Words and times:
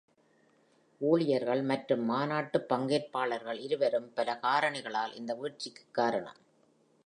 ஊழியர்கள் 1.01 1.61
மற்றும் 1.61 2.05
மாநாட்டு 2.05 2.59
பங்கேற்பாளர்கள் 2.69 3.59
இருவரும் 3.59 4.09
பல 4.13 4.37
காரணிகளால் 4.41 5.13
இந்த 5.13 5.33
வீழ்ச்சிக்கு 5.35 5.85
காரணம். 5.91 6.39